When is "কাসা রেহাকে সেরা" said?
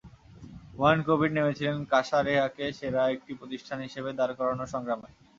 1.91-3.01